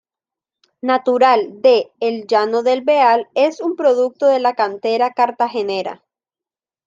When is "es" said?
3.35-3.59